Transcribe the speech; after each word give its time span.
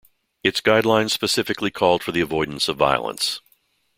Its 0.43 0.61
guidelines 0.61 1.11
specifically 1.11 1.69
called 1.69 2.01
for 2.01 2.11
the 2.11 2.21
avoidance 2.21 2.67
of 2.67 2.75
violence. 2.75 3.39